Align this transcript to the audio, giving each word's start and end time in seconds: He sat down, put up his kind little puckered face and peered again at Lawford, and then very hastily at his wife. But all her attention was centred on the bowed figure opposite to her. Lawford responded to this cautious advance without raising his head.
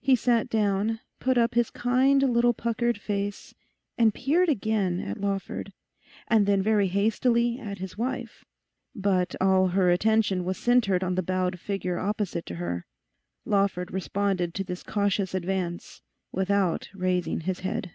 He 0.00 0.16
sat 0.16 0.48
down, 0.50 0.98
put 1.20 1.38
up 1.38 1.54
his 1.54 1.70
kind 1.70 2.20
little 2.24 2.52
puckered 2.52 2.98
face 2.98 3.54
and 3.96 4.12
peered 4.12 4.48
again 4.48 4.98
at 4.98 5.20
Lawford, 5.20 5.72
and 6.26 6.44
then 6.44 6.60
very 6.60 6.88
hastily 6.88 7.60
at 7.60 7.78
his 7.78 7.96
wife. 7.96 8.44
But 8.96 9.36
all 9.40 9.68
her 9.68 9.92
attention 9.92 10.44
was 10.44 10.58
centred 10.58 11.04
on 11.04 11.14
the 11.14 11.22
bowed 11.22 11.60
figure 11.60 12.00
opposite 12.00 12.46
to 12.46 12.56
her. 12.56 12.84
Lawford 13.44 13.92
responded 13.92 14.54
to 14.54 14.64
this 14.64 14.82
cautious 14.82 15.34
advance 15.34 16.02
without 16.32 16.90
raising 16.92 17.42
his 17.42 17.60
head. 17.60 17.92